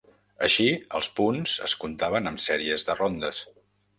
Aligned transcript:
Així, 0.45 0.63
els 0.99 1.09
punts 1.19 1.53
es 1.67 1.77
contaven 1.83 2.31
amb 2.31 2.43
sèries 2.47 2.89
de 2.91 2.99
rondes. 3.05 3.45